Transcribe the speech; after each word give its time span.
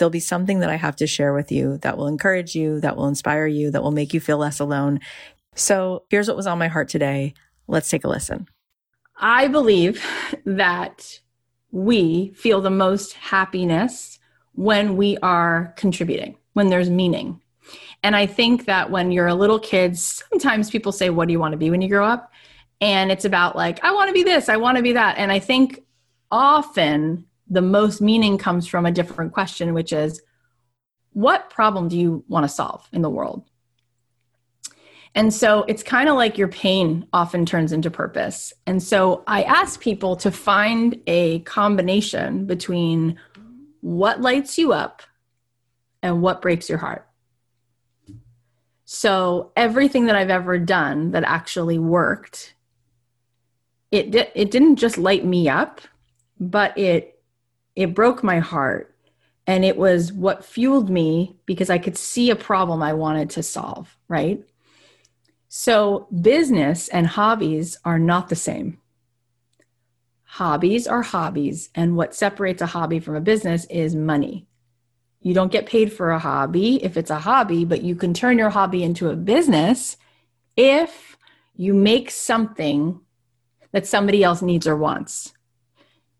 there'll 0.00 0.10
be 0.10 0.18
something 0.18 0.58
that 0.60 0.70
I 0.70 0.74
have 0.74 0.96
to 0.96 1.06
share 1.06 1.32
with 1.32 1.52
you 1.52 1.78
that 1.78 1.96
will 1.96 2.08
encourage 2.08 2.56
you, 2.56 2.80
that 2.80 2.96
will 2.96 3.06
inspire 3.06 3.46
you, 3.46 3.70
that 3.70 3.82
will 3.82 3.92
make 3.92 4.12
you 4.12 4.18
feel 4.18 4.38
less 4.38 4.58
alone. 4.58 4.98
So 5.54 6.04
here's 6.10 6.26
what 6.26 6.36
was 6.36 6.48
on 6.48 6.58
my 6.58 6.66
heart 6.66 6.88
today. 6.88 7.34
Let's 7.68 7.88
take 7.88 8.02
a 8.02 8.08
listen. 8.08 8.48
I 9.18 9.46
believe 9.46 10.04
that 10.44 11.20
we 11.70 12.32
feel 12.34 12.60
the 12.60 12.70
most 12.70 13.12
happiness 13.12 14.18
when 14.54 14.96
we 14.96 15.18
are 15.18 15.72
contributing, 15.76 16.36
when 16.54 16.68
there's 16.68 16.90
meaning. 16.90 17.40
And 18.02 18.16
I 18.16 18.26
think 18.26 18.64
that 18.64 18.90
when 18.90 19.12
you're 19.12 19.26
a 19.26 19.34
little 19.34 19.60
kid, 19.60 19.98
sometimes 19.98 20.70
people 20.70 20.90
say, 20.90 21.10
What 21.10 21.28
do 21.28 21.32
you 21.32 21.38
want 21.38 21.52
to 21.52 21.58
be 21.58 21.70
when 21.70 21.82
you 21.82 21.88
grow 21.88 22.04
up? 22.04 22.32
And 22.80 23.12
it's 23.12 23.26
about 23.26 23.54
like, 23.54 23.84
I 23.84 23.92
want 23.92 24.08
to 24.08 24.14
be 24.14 24.22
this, 24.22 24.48
I 24.48 24.56
want 24.56 24.78
to 24.78 24.82
be 24.82 24.92
that. 24.92 25.18
And 25.18 25.30
I 25.30 25.38
think 25.38 25.84
often 26.30 27.26
the 27.50 27.60
most 27.60 28.00
meaning 28.00 28.38
comes 28.38 28.66
from 28.66 28.86
a 28.86 28.92
different 28.92 29.32
question, 29.32 29.74
which 29.74 29.92
is 29.92 30.22
what 31.12 31.50
problem 31.50 31.88
do 31.88 31.98
you 31.98 32.24
want 32.28 32.44
to 32.44 32.48
solve 32.48 32.88
in 32.92 33.02
the 33.02 33.10
world? 33.10 33.44
And 35.16 35.34
so 35.34 35.64
it's 35.66 35.82
kind 35.82 36.08
of 36.08 36.14
like 36.14 36.38
your 36.38 36.48
pain 36.48 37.06
often 37.12 37.44
turns 37.44 37.72
into 37.72 37.90
purpose. 37.90 38.52
And 38.66 38.80
so 38.80 39.24
I 39.26 39.42
ask 39.42 39.80
people 39.80 40.14
to 40.16 40.30
find 40.30 41.00
a 41.08 41.40
combination 41.40 42.46
between 42.46 43.18
what 43.80 44.20
lights 44.20 44.56
you 44.56 44.72
up 44.72 45.02
and 46.02 46.22
what 46.22 46.40
breaks 46.40 46.68
your 46.68 46.78
heart. 46.78 47.08
So 48.84 49.52
everything 49.56 50.06
that 50.06 50.16
I've 50.16 50.30
ever 50.30 50.58
done 50.58 51.10
that 51.10 51.24
actually 51.24 51.78
worked, 51.78 52.54
it 53.90 54.12
di- 54.12 54.30
it 54.34 54.50
didn't 54.50 54.76
just 54.76 54.96
light 54.96 55.24
me 55.24 55.48
up, 55.48 55.80
but 56.38 56.76
it 56.78 57.19
it 57.76 57.94
broke 57.94 58.22
my 58.22 58.38
heart. 58.38 58.94
And 59.46 59.64
it 59.64 59.76
was 59.76 60.12
what 60.12 60.44
fueled 60.44 60.90
me 60.90 61.36
because 61.46 61.70
I 61.70 61.78
could 61.78 61.96
see 61.96 62.30
a 62.30 62.36
problem 62.36 62.82
I 62.82 62.92
wanted 62.92 63.30
to 63.30 63.42
solve, 63.42 63.96
right? 64.08 64.44
So, 65.48 66.06
business 66.20 66.86
and 66.88 67.06
hobbies 67.08 67.76
are 67.84 67.98
not 67.98 68.28
the 68.28 68.36
same. 68.36 68.78
Hobbies 70.22 70.86
are 70.86 71.02
hobbies, 71.02 71.70
and 71.74 71.96
what 71.96 72.14
separates 72.14 72.62
a 72.62 72.66
hobby 72.66 73.00
from 73.00 73.16
a 73.16 73.20
business 73.20 73.64
is 73.64 73.96
money. 73.96 74.46
You 75.20 75.34
don't 75.34 75.50
get 75.50 75.66
paid 75.66 75.92
for 75.92 76.12
a 76.12 76.20
hobby 76.20 76.82
if 76.84 76.96
it's 76.96 77.10
a 77.10 77.18
hobby, 77.18 77.64
but 77.64 77.82
you 77.82 77.96
can 77.96 78.14
turn 78.14 78.38
your 78.38 78.50
hobby 78.50 78.84
into 78.84 79.10
a 79.10 79.16
business 79.16 79.96
if 80.56 81.18
you 81.56 81.74
make 81.74 82.10
something 82.10 83.00
that 83.72 83.88
somebody 83.88 84.22
else 84.22 84.40
needs 84.40 84.68
or 84.68 84.76
wants. 84.76 85.32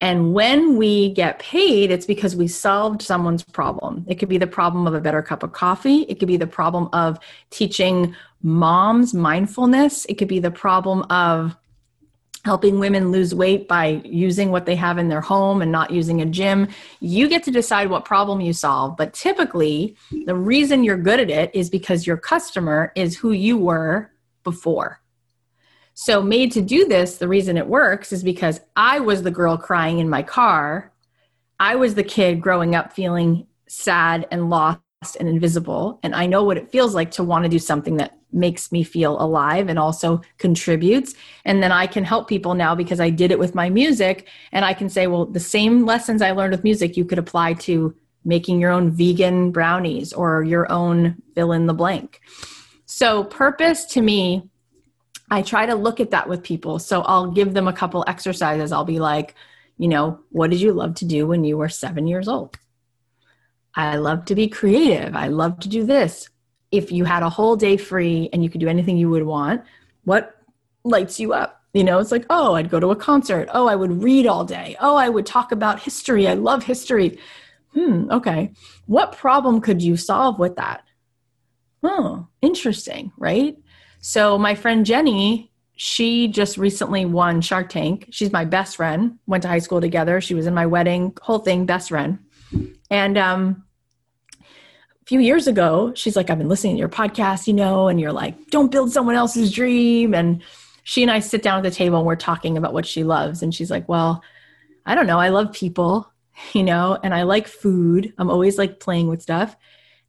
And 0.00 0.32
when 0.32 0.76
we 0.76 1.12
get 1.12 1.38
paid, 1.38 1.90
it's 1.90 2.06
because 2.06 2.34
we 2.34 2.48
solved 2.48 3.02
someone's 3.02 3.42
problem. 3.42 4.04
It 4.08 4.14
could 4.14 4.30
be 4.30 4.38
the 4.38 4.46
problem 4.46 4.86
of 4.86 4.94
a 4.94 5.00
better 5.00 5.22
cup 5.22 5.42
of 5.42 5.52
coffee. 5.52 6.02
It 6.08 6.18
could 6.18 6.28
be 6.28 6.38
the 6.38 6.46
problem 6.46 6.88
of 6.92 7.18
teaching 7.50 8.14
moms 8.42 9.12
mindfulness. 9.12 10.06
It 10.06 10.14
could 10.14 10.28
be 10.28 10.38
the 10.38 10.50
problem 10.50 11.02
of 11.10 11.54
helping 12.46 12.78
women 12.78 13.12
lose 13.12 13.34
weight 13.34 13.68
by 13.68 14.00
using 14.04 14.50
what 14.50 14.64
they 14.64 14.74
have 14.74 14.96
in 14.96 15.08
their 15.08 15.20
home 15.20 15.60
and 15.60 15.70
not 15.70 15.90
using 15.90 16.22
a 16.22 16.26
gym. 16.26 16.68
You 17.00 17.28
get 17.28 17.42
to 17.44 17.50
decide 17.50 17.90
what 17.90 18.06
problem 18.06 18.40
you 18.40 18.54
solve. 18.54 18.96
But 18.96 19.12
typically, 19.12 19.96
the 20.24 20.34
reason 20.34 20.82
you're 20.82 20.96
good 20.96 21.20
at 21.20 21.28
it 21.28 21.54
is 21.54 21.68
because 21.68 22.06
your 22.06 22.16
customer 22.16 22.92
is 22.96 23.18
who 23.18 23.32
you 23.32 23.58
were 23.58 24.10
before. 24.42 25.02
So, 26.02 26.22
made 26.22 26.50
to 26.52 26.62
do 26.62 26.88
this, 26.88 27.18
the 27.18 27.28
reason 27.28 27.58
it 27.58 27.66
works 27.66 28.10
is 28.10 28.22
because 28.22 28.58
I 28.74 29.00
was 29.00 29.22
the 29.22 29.30
girl 29.30 29.58
crying 29.58 29.98
in 29.98 30.08
my 30.08 30.22
car. 30.22 30.94
I 31.58 31.76
was 31.76 31.94
the 31.94 32.02
kid 32.02 32.40
growing 32.40 32.74
up 32.74 32.94
feeling 32.94 33.46
sad 33.68 34.26
and 34.30 34.48
lost 34.48 34.80
and 35.18 35.28
invisible. 35.28 36.00
And 36.02 36.14
I 36.14 36.24
know 36.24 36.42
what 36.42 36.56
it 36.56 36.70
feels 36.70 36.94
like 36.94 37.10
to 37.10 37.22
want 37.22 37.44
to 37.44 37.50
do 37.50 37.58
something 37.58 37.98
that 37.98 38.16
makes 38.32 38.72
me 38.72 38.82
feel 38.82 39.20
alive 39.20 39.68
and 39.68 39.78
also 39.78 40.22
contributes. 40.38 41.12
And 41.44 41.62
then 41.62 41.70
I 41.70 41.86
can 41.86 42.04
help 42.04 42.28
people 42.28 42.54
now 42.54 42.74
because 42.74 42.98
I 42.98 43.10
did 43.10 43.30
it 43.30 43.38
with 43.38 43.54
my 43.54 43.68
music. 43.68 44.26
And 44.52 44.64
I 44.64 44.72
can 44.72 44.88
say, 44.88 45.06
well, 45.06 45.26
the 45.26 45.38
same 45.38 45.84
lessons 45.84 46.22
I 46.22 46.30
learned 46.30 46.52
with 46.52 46.64
music, 46.64 46.96
you 46.96 47.04
could 47.04 47.18
apply 47.18 47.52
to 47.68 47.94
making 48.24 48.58
your 48.58 48.70
own 48.70 48.90
vegan 48.90 49.52
brownies 49.52 50.14
or 50.14 50.44
your 50.44 50.72
own 50.72 51.20
fill 51.34 51.52
in 51.52 51.66
the 51.66 51.74
blank. 51.74 52.22
So, 52.86 53.22
purpose 53.24 53.84
to 53.84 54.00
me 54.00 54.49
I 55.30 55.42
try 55.42 55.66
to 55.66 55.74
look 55.74 56.00
at 56.00 56.10
that 56.10 56.28
with 56.28 56.42
people. 56.42 56.78
So 56.78 57.02
I'll 57.02 57.30
give 57.30 57.54
them 57.54 57.68
a 57.68 57.72
couple 57.72 58.04
exercises. 58.06 58.72
I'll 58.72 58.84
be 58.84 58.98
like, 58.98 59.34
you 59.78 59.88
know, 59.88 60.20
what 60.30 60.50
did 60.50 60.60
you 60.60 60.72
love 60.72 60.94
to 60.96 61.04
do 61.04 61.26
when 61.26 61.44
you 61.44 61.56
were 61.56 61.68
seven 61.68 62.06
years 62.06 62.28
old? 62.28 62.58
I 63.74 63.96
love 63.96 64.24
to 64.26 64.34
be 64.34 64.48
creative. 64.48 65.14
I 65.14 65.28
love 65.28 65.60
to 65.60 65.68
do 65.68 65.84
this. 65.84 66.28
If 66.72 66.90
you 66.92 67.04
had 67.04 67.22
a 67.22 67.30
whole 67.30 67.56
day 67.56 67.76
free 67.76 68.28
and 68.32 68.42
you 68.42 68.50
could 68.50 68.60
do 68.60 68.68
anything 68.68 68.96
you 68.96 69.10
would 69.10 69.24
want, 69.24 69.62
what 70.04 70.34
lights 70.84 71.20
you 71.20 71.32
up? 71.32 71.62
You 71.72 71.84
know, 71.84 71.98
it's 72.00 72.10
like, 72.10 72.26
oh, 72.30 72.54
I'd 72.54 72.70
go 72.70 72.80
to 72.80 72.90
a 72.90 72.96
concert. 72.96 73.48
Oh, 73.52 73.68
I 73.68 73.76
would 73.76 74.02
read 74.02 74.26
all 74.26 74.44
day. 74.44 74.76
Oh, 74.80 74.96
I 74.96 75.08
would 75.08 75.26
talk 75.26 75.52
about 75.52 75.80
history. 75.80 76.26
I 76.26 76.34
love 76.34 76.64
history. 76.64 77.18
Hmm, 77.74 78.10
okay. 78.10 78.52
What 78.86 79.12
problem 79.12 79.60
could 79.60 79.80
you 79.80 79.96
solve 79.96 80.38
with 80.40 80.56
that? 80.56 80.82
Oh, 81.82 82.26
interesting, 82.42 83.12
right? 83.16 83.56
So 84.00 84.38
my 84.38 84.54
friend 84.54 84.84
Jenny, 84.84 85.52
she 85.76 86.28
just 86.28 86.58
recently 86.58 87.04
won 87.04 87.40
Shark 87.40 87.68
Tank. 87.68 88.08
She's 88.10 88.32
my 88.32 88.44
best 88.44 88.76
friend. 88.76 89.18
Went 89.26 89.42
to 89.42 89.48
high 89.48 89.58
school 89.58 89.80
together. 89.80 90.20
She 90.20 90.34
was 90.34 90.46
in 90.46 90.54
my 90.54 90.66
wedding, 90.66 91.16
whole 91.22 91.38
thing, 91.38 91.66
best 91.66 91.88
friend. 91.88 92.18
And 92.90 93.16
um, 93.16 93.64
a 94.40 95.04
few 95.06 95.20
years 95.20 95.46
ago, 95.46 95.92
she's 95.94 96.16
like, 96.16 96.28
I've 96.28 96.38
been 96.38 96.48
listening 96.48 96.74
to 96.74 96.80
your 96.80 96.88
podcast, 96.88 97.46
you 97.46 97.54
know, 97.54 97.88
and 97.88 98.00
you're 98.00 98.12
like, 98.12 98.50
don't 98.50 98.70
build 98.70 98.92
someone 98.92 99.14
else's 99.14 99.52
dream. 99.52 100.14
And 100.14 100.42
she 100.82 101.02
and 101.02 101.10
I 101.10 101.20
sit 101.20 101.42
down 101.42 101.58
at 101.58 101.62
the 101.62 101.70
table 101.70 101.98
and 101.98 102.06
we're 102.06 102.16
talking 102.16 102.56
about 102.56 102.72
what 102.72 102.86
she 102.86 103.04
loves. 103.04 103.42
And 103.42 103.54
she's 103.54 103.70
like, 103.70 103.88
Well, 103.88 104.22
I 104.86 104.94
don't 104.94 105.06
know. 105.06 105.18
I 105.18 105.28
love 105.28 105.52
people, 105.52 106.10
you 106.52 106.62
know, 106.62 106.98
and 107.02 107.14
I 107.14 107.22
like 107.22 107.46
food. 107.46 108.12
I'm 108.18 108.30
always 108.30 108.58
like 108.58 108.80
playing 108.80 109.08
with 109.08 109.22
stuff. 109.22 109.56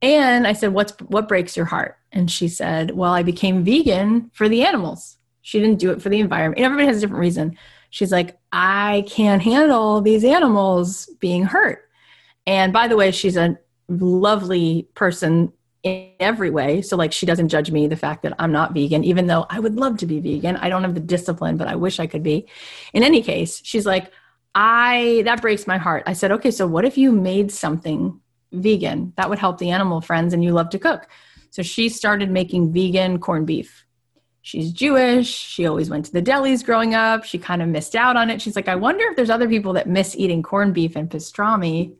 And 0.00 0.46
I 0.46 0.52
said, 0.52 0.72
What's 0.72 0.92
what 1.02 1.28
breaks 1.28 1.56
your 1.56 1.66
heart? 1.66 1.96
And 2.12 2.30
she 2.30 2.48
said, 2.48 2.92
Well, 2.92 3.12
I 3.12 3.22
became 3.22 3.64
vegan 3.64 4.30
for 4.32 4.48
the 4.48 4.64
animals. 4.64 5.16
She 5.40 5.60
didn't 5.60 5.80
do 5.80 5.90
it 5.90 6.00
for 6.00 6.08
the 6.08 6.20
environment. 6.20 6.60
Everybody 6.60 6.86
has 6.86 6.98
a 6.98 7.00
different 7.00 7.20
reason. 7.20 7.56
She's 7.90 8.12
like, 8.12 8.38
I 8.52 9.04
can't 9.08 9.42
handle 9.42 10.00
these 10.00 10.24
animals 10.24 11.10
being 11.20 11.44
hurt. 11.44 11.88
And 12.46 12.72
by 12.72 12.88
the 12.88 12.96
way, 12.96 13.10
she's 13.10 13.36
a 13.36 13.58
lovely 13.88 14.88
person 14.94 15.52
in 15.82 16.10
every 16.20 16.50
way. 16.50 16.80
So, 16.80 16.96
like, 16.96 17.12
she 17.12 17.26
doesn't 17.26 17.48
judge 17.48 17.70
me 17.70 17.88
the 17.88 17.96
fact 17.96 18.22
that 18.22 18.34
I'm 18.38 18.52
not 18.52 18.72
vegan, 18.72 19.04
even 19.04 19.26
though 19.26 19.46
I 19.50 19.58
would 19.58 19.76
love 19.76 19.98
to 19.98 20.06
be 20.06 20.20
vegan. 20.20 20.56
I 20.56 20.68
don't 20.68 20.82
have 20.82 20.94
the 20.94 21.00
discipline, 21.00 21.56
but 21.56 21.68
I 21.68 21.74
wish 21.74 22.00
I 22.00 22.06
could 22.06 22.22
be. 22.22 22.46
In 22.92 23.02
any 23.02 23.22
case, 23.22 23.60
she's 23.64 23.86
like, 23.86 24.10
I, 24.54 25.22
that 25.24 25.42
breaks 25.42 25.66
my 25.66 25.78
heart. 25.78 26.04
I 26.06 26.12
said, 26.12 26.32
okay, 26.32 26.50
so 26.50 26.66
what 26.66 26.84
if 26.84 26.96
you 26.96 27.10
made 27.10 27.50
something 27.50 28.20
vegan? 28.52 29.12
That 29.16 29.28
would 29.28 29.38
help 29.38 29.58
the 29.58 29.70
animal 29.70 30.00
friends 30.00 30.34
and 30.34 30.44
you 30.44 30.52
love 30.52 30.70
to 30.70 30.78
cook. 30.78 31.08
So 31.52 31.62
she 31.62 31.90
started 31.90 32.30
making 32.30 32.72
vegan 32.72 33.18
corned 33.20 33.46
beef. 33.46 33.84
She's 34.40 34.72
Jewish. 34.72 35.28
She 35.28 35.66
always 35.66 35.90
went 35.90 36.06
to 36.06 36.12
the 36.12 36.22
delis 36.22 36.64
growing 36.64 36.94
up. 36.94 37.24
She 37.24 37.38
kind 37.38 37.60
of 37.60 37.68
missed 37.68 37.94
out 37.94 38.16
on 38.16 38.30
it. 38.30 38.40
She's 38.40 38.56
like, 38.56 38.68
I 38.68 38.74
wonder 38.74 39.04
if 39.04 39.16
there's 39.16 39.28
other 39.28 39.46
people 39.46 39.74
that 39.74 39.86
miss 39.86 40.16
eating 40.16 40.42
corned 40.42 40.72
beef 40.72 40.96
and 40.96 41.10
pastrami. 41.10 41.94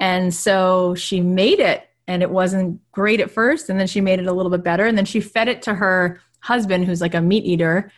And 0.00 0.34
so 0.34 0.96
she 0.96 1.20
made 1.20 1.60
it, 1.60 1.88
and 2.08 2.24
it 2.24 2.30
wasn't 2.30 2.80
great 2.90 3.20
at 3.20 3.30
first. 3.30 3.70
And 3.70 3.78
then 3.78 3.86
she 3.86 4.00
made 4.00 4.18
it 4.18 4.26
a 4.26 4.32
little 4.32 4.50
bit 4.50 4.64
better. 4.64 4.84
And 4.84 4.98
then 4.98 5.04
she 5.04 5.20
fed 5.20 5.46
it 5.46 5.62
to 5.62 5.74
her 5.74 6.20
husband, 6.40 6.84
who's 6.84 7.00
like 7.00 7.14
a 7.14 7.20
meat 7.20 7.44
eater, 7.44 7.92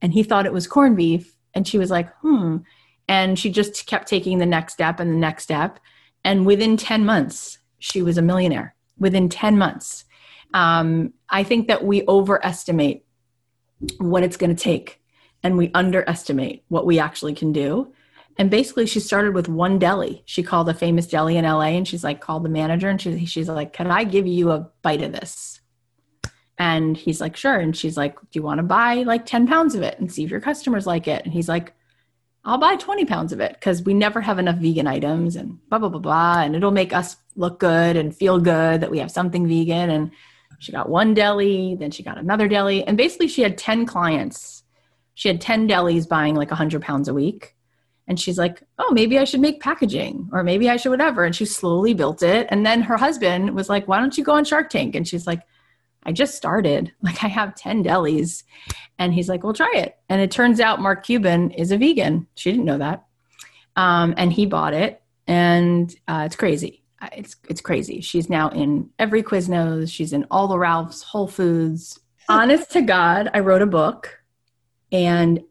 and 0.00 0.12
he 0.12 0.22
thought 0.22 0.46
it 0.46 0.52
was 0.52 0.68
corned 0.68 0.96
beef. 0.96 1.36
And 1.52 1.66
she 1.66 1.78
was 1.78 1.90
like, 1.90 2.08
hmm. 2.18 2.58
And 3.08 3.36
she 3.36 3.50
just 3.50 3.86
kept 3.86 4.06
taking 4.06 4.38
the 4.38 4.46
next 4.46 4.74
step 4.74 5.00
and 5.00 5.10
the 5.10 5.18
next 5.18 5.42
step. 5.42 5.80
And 6.22 6.46
within 6.46 6.76
10 6.76 7.04
months, 7.04 7.58
she 7.80 8.02
was 8.02 8.18
a 8.18 8.22
millionaire. 8.22 8.76
Within 8.98 9.28
10 9.28 9.58
months 9.58 10.04
um, 10.54 11.12
I 11.28 11.42
think 11.42 11.68
that 11.68 11.84
we 11.84 12.04
overestimate 12.06 13.04
what 13.98 14.22
it's 14.22 14.36
going 14.36 14.54
to 14.54 14.62
take 14.62 15.00
and 15.42 15.56
we 15.56 15.70
underestimate 15.74 16.64
what 16.68 16.86
we 16.86 16.98
actually 16.98 17.34
can 17.34 17.52
do. 17.52 17.92
And 18.38 18.50
basically, 18.50 18.86
she 18.86 19.00
started 19.00 19.34
with 19.34 19.48
one 19.48 19.78
deli. 19.78 20.22
She 20.24 20.42
called 20.42 20.68
a 20.68 20.74
famous 20.74 21.06
deli 21.06 21.36
in 21.36 21.44
LA 21.44 21.70
and 21.70 21.86
she's 21.86 22.04
like, 22.04 22.20
called 22.20 22.44
the 22.44 22.48
manager 22.48 22.88
and 22.88 23.00
she, 23.00 23.26
she's 23.26 23.48
like, 23.48 23.72
Can 23.72 23.90
I 23.90 24.04
give 24.04 24.26
you 24.26 24.52
a 24.52 24.70
bite 24.82 25.02
of 25.02 25.12
this? 25.12 25.60
And 26.56 26.96
he's 26.96 27.20
like, 27.20 27.36
Sure. 27.36 27.56
And 27.56 27.76
she's 27.76 27.96
like, 27.96 28.18
Do 28.20 28.26
you 28.32 28.42
want 28.42 28.58
to 28.58 28.64
buy 28.64 29.02
like 29.02 29.26
10 29.26 29.48
pounds 29.48 29.74
of 29.74 29.82
it 29.82 29.98
and 29.98 30.10
see 30.10 30.24
if 30.24 30.30
your 30.30 30.40
customers 30.40 30.86
like 30.86 31.08
it? 31.08 31.24
And 31.24 31.32
he's 31.32 31.48
like, 31.48 31.74
I'll 32.44 32.58
buy 32.58 32.76
20 32.76 33.04
pounds 33.04 33.32
of 33.32 33.40
it 33.40 33.54
because 33.54 33.82
we 33.82 33.92
never 33.92 34.20
have 34.20 34.38
enough 34.38 34.56
vegan 34.56 34.86
items 34.86 35.36
and 35.36 35.58
blah, 35.68 35.78
blah, 35.78 35.88
blah, 35.88 36.00
blah. 36.00 36.40
And 36.42 36.54
it'll 36.54 36.70
make 36.70 36.92
us 36.92 37.16
look 37.36 37.58
good 37.58 37.96
and 37.96 38.16
feel 38.16 38.38
good 38.38 38.80
that 38.80 38.90
we 38.90 39.00
have 39.00 39.10
something 39.10 39.46
vegan. 39.48 39.90
And 39.90 40.12
she 40.58 40.72
got 40.72 40.88
one 40.88 41.14
deli, 41.14 41.76
then 41.76 41.90
she 41.90 42.02
got 42.02 42.18
another 42.18 42.48
deli. 42.48 42.84
And 42.84 42.96
basically, 42.96 43.28
she 43.28 43.42
had 43.42 43.56
10 43.56 43.86
clients. 43.86 44.64
She 45.14 45.28
had 45.28 45.40
10 45.40 45.68
delis 45.68 46.08
buying 46.08 46.34
like 46.34 46.50
100 46.50 46.82
pounds 46.82 47.08
a 47.08 47.14
week. 47.14 47.54
And 48.08 48.18
she's 48.18 48.38
like, 48.38 48.62
oh, 48.78 48.90
maybe 48.92 49.18
I 49.18 49.24
should 49.24 49.40
make 49.40 49.60
packaging 49.60 50.30
or 50.32 50.42
maybe 50.42 50.70
I 50.70 50.76
should 50.76 50.90
whatever. 50.90 51.24
And 51.24 51.36
she 51.36 51.44
slowly 51.44 51.92
built 51.92 52.22
it. 52.22 52.46
And 52.50 52.64
then 52.64 52.80
her 52.82 52.96
husband 52.96 53.54
was 53.54 53.68
like, 53.68 53.86
why 53.86 54.00
don't 54.00 54.16
you 54.16 54.24
go 54.24 54.32
on 54.32 54.44
Shark 54.44 54.70
Tank? 54.70 54.94
And 54.94 55.06
she's 55.06 55.26
like, 55.26 55.42
I 56.04 56.12
just 56.12 56.34
started. 56.34 56.92
Like 57.02 57.22
I 57.22 57.28
have 57.28 57.54
10 57.54 57.84
delis. 57.84 58.44
And 58.98 59.12
he's 59.14 59.28
like, 59.28 59.44
well, 59.44 59.52
try 59.52 59.70
it. 59.74 59.96
And 60.08 60.20
it 60.20 60.30
turns 60.30 60.58
out 60.58 60.80
Mark 60.80 61.04
Cuban 61.04 61.50
is 61.52 61.70
a 61.70 61.76
vegan. 61.76 62.26
She 62.34 62.50
didn't 62.50 62.64
know 62.64 62.78
that. 62.78 63.04
Um, 63.76 64.14
and 64.16 64.32
he 64.32 64.46
bought 64.46 64.74
it. 64.74 65.02
And 65.26 65.94
uh, 66.08 66.22
it's 66.26 66.34
crazy. 66.34 66.82
It's, 67.12 67.36
it's 67.48 67.60
crazy. 67.60 68.00
She's 68.00 68.28
now 68.28 68.48
in 68.50 68.90
every 68.98 69.22
Quiznos. 69.22 69.92
She's 69.92 70.12
in 70.12 70.26
all 70.30 70.48
the 70.48 70.58
Ralphs, 70.58 71.02
Whole 71.02 71.28
Foods. 71.28 72.00
Honest 72.28 72.70
to 72.72 72.82
God, 72.82 73.30
I 73.32 73.40
wrote 73.40 73.62
a 73.62 73.66
book 73.66 74.22
and 74.92 75.42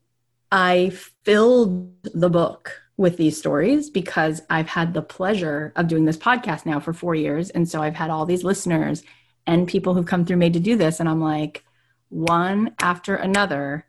I 0.51 0.91
filled 1.23 2.03
the 2.03 2.29
book 2.29 2.81
with 2.97 3.17
these 3.17 3.37
stories 3.37 3.89
because 3.89 4.41
I've 4.49 4.67
had 4.67 4.93
the 4.93 5.01
pleasure 5.01 5.71
of 5.75 5.87
doing 5.87 6.05
this 6.05 6.17
podcast 6.17 6.65
now 6.65 6.79
for 6.79 6.93
four 6.93 7.15
years. 7.15 7.49
And 7.51 7.69
so 7.69 7.81
I've 7.81 7.95
had 7.95 8.09
all 8.09 8.25
these 8.25 8.43
listeners 8.43 9.03
and 9.45 9.67
people 9.67 9.93
who've 9.93 10.05
come 10.05 10.25
through 10.25 10.37
made 10.37 10.53
to 10.53 10.59
do 10.59 10.75
this. 10.75 10.99
And 10.99 11.07
I'm 11.07 11.21
like, 11.21 11.63
one 12.09 12.73
after 12.79 13.15
another, 13.15 13.85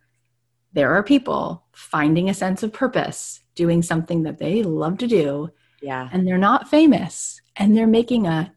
there 0.73 0.93
are 0.95 1.03
people 1.03 1.65
finding 1.73 2.29
a 2.29 2.35
sense 2.35 2.63
of 2.63 2.73
purpose, 2.73 3.41
doing 3.55 3.83
something 3.83 4.25
that 4.25 4.39
they 4.39 4.63
love 4.63 4.99
to 4.99 5.07
do. 5.07 5.51
Yeah. 5.81 6.09
And 6.13 6.27
they're 6.27 6.39
not 6.39 6.69
famous 6.69 7.41
and 7.57 7.77
they're 7.77 7.87
making 7.87 8.27
a 8.27 8.53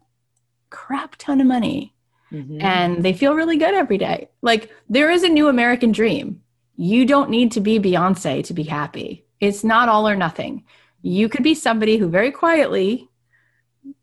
crap 0.70 1.16
ton 1.18 1.42
of 1.42 1.48
money. 1.48 1.94
Mm-hmm. 2.32 2.62
And 2.62 3.04
they 3.04 3.14
feel 3.14 3.36
really 3.36 3.58
good 3.58 3.74
every 3.74 3.98
day. 3.98 4.30
Like 4.42 4.72
there 4.90 5.12
is 5.12 5.24
a 5.24 5.30
new 5.30 5.48
American 5.48 5.92
dream. 5.92 6.42
You 6.78 7.06
don't 7.06 7.30
need 7.30 7.52
to 7.54 7.60
be 7.60 7.80
Beyonce 7.80 8.44
to 8.46 8.54
be 8.54 8.64
happy. 8.64 9.26
It's 9.40 9.64
not 9.64 9.90
all 9.90 10.08
or 10.08 10.16
nothing. 10.16 10.64
You 11.02 11.28
could 11.30 11.44
be 11.44 11.56
somebody 11.56 11.98
who 11.98 12.08
very 12.08 12.32
quietly 12.32 13.10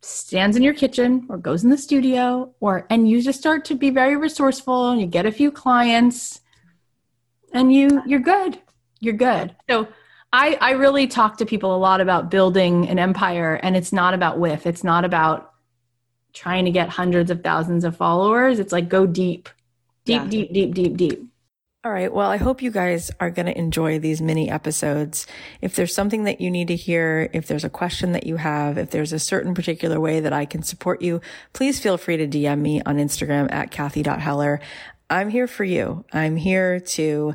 stands 0.02 0.56
in 0.56 0.62
your 0.62 0.74
kitchen 0.74 1.26
or 1.28 1.38
goes 1.38 1.64
in 1.64 1.70
the 1.70 1.78
studio 1.78 2.52
or 2.60 2.86
and 2.90 3.08
you 3.08 3.22
just 3.22 3.38
start 3.38 3.64
to 3.64 3.74
be 3.74 3.90
very 3.90 4.16
resourceful 4.16 4.90
and 4.90 5.00
you 5.00 5.06
get 5.06 5.26
a 5.26 5.32
few 5.32 5.50
clients 5.50 6.40
and 7.52 7.72
you 7.72 8.02
you're 8.06 8.20
good 8.20 8.58
you're 9.00 9.14
good 9.14 9.54
so 9.68 9.86
i 10.32 10.56
i 10.60 10.72
really 10.72 11.06
talk 11.06 11.38
to 11.38 11.46
people 11.46 11.74
a 11.74 11.78
lot 11.78 12.00
about 12.00 12.30
building 12.30 12.88
an 12.88 12.98
empire 12.98 13.54
and 13.62 13.76
it's 13.76 13.92
not 13.92 14.14
about 14.14 14.38
whiff 14.38 14.66
it's 14.66 14.84
not 14.84 15.04
about 15.04 15.52
trying 16.32 16.64
to 16.64 16.70
get 16.70 16.88
hundreds 16.88 17.30
of 17.30 17.42
thousands 17.42 17.84
of 17.84 17.96
followers 17.96 18.58
it's 18.58 18.72
like 18.72 18.88
go 18.88 19.06
deep 19.06 19.48
deep 20.04 20.22
yeah. 20.22 20.28
deep 20.28 20.52
deep 20.52 20.74
deep 20.74 20.96
deep 20.96 21.28
all 21.84 21.92
right. 21.92 22.12
Well, 22.12 22.28
I 22.28 22.38
hope 22.38 22.60
you 22.60 22.72
guys 22.72 23.12
are 23.20 23.30
going 23.30 23.46
to 23.46 23.56
enjoy 23.56 24.00
these 24.00 24.20
mini 24.20 24.50
episodes. 24.50 25.28
If 25.62 25.76
there's 25.76 25.94
something 25.94 26.24
that 26.24 26.40
you 26.40 26.50
need 26.50 26.68
to 26.68 26.76
hear, 26.76 27.30
if 27.32 27.46
there's 27.46 27.62
a 27.62 27.70
question 27.70 28.12
that 28.12 28.26
you 28.26 28.36
have, 28.36 28.78
if 28.78 28.90
there's 28.90 29.12
a 29.12 29.18
certain 29.20 29.54
particular 29.54 30.00
way 30.00 30.18
that 30.18 30.32
I 30.32 30.44
can 30.44 30.64
support 30.64 31.02
you, 31.02 31.20
please 31.52 31.78
feel 31.78 31.96
free 31.96 32.16
to 32.16 32.26
DM 32.26 32.58
me 32.58 32.82
on 32.82 32.96
Instagram 32.96 33.50
at 33.52 33.70
Cathy.Heller. 33.70 34.60
I'm 35.08 35.30
here 35.30 35.46
for 35.46 35.64
you. 35.64 36.04
I'm 36.12 36.36
here 36.36 36.80
to 36.80 37.34